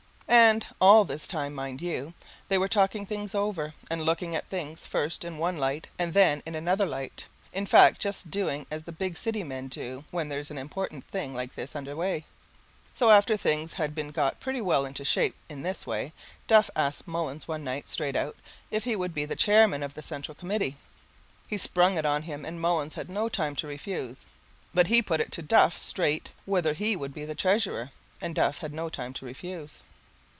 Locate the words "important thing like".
10.57-11.55